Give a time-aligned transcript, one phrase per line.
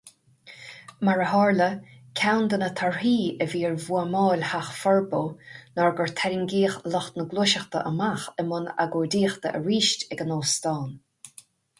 [1.07, 1.65] Mar a tharla,
[2.19, 3.11] ceann de na torthaí
[3.45, 5.19] a bhí ar bhuamáil Theach Furbo
[5.81, 10.91] ná gur tarraingíodh lucht na Gluaiseachta amach i mbun agóidíochta arís ag an óstán.